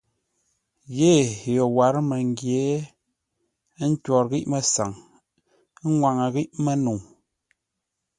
[0.97, 1.25] Yee
[1.55, 2.59] yo warə́ məngyě,
[3.81, 4.91] ə́ ntwǒr ghíʼ mə́saŋ,
[5.83, 6.99] ə́ ŋwaŋə́ ghíʼ mə́nəu?